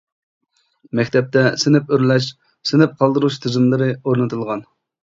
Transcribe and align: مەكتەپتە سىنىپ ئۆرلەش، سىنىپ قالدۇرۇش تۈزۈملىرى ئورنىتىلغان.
مەكتەپتە 0.99 1.43
سىنىپ 1.65 1.93
ئۆرلەش، 1.99 2.31
سىنىپ 2.71 2.99
قالدۇرۇش 3.05 3.41
تۈزۈملىرى 3.47 3.97
ئورنىتىلغان. 4.03 4.71